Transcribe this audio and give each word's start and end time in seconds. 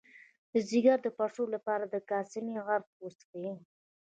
د 0.51 0.53
ځیګر 0.69 0.97
د 1.03 1.07
پړسوب 1.17 1.47
لپاره 1.55 1.85
د 1.87 1.95
کاسني 2.09 2.53
عرق 2.65 2.85
وڅښئ 3.01 3.49